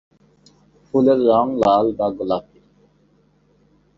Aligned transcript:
ফুলের 0.85 1.19
রঙ 1.29 1.47
লাল 1.61 1.85
বা 1.97 2.07
গোলাপি। 2.17 2.59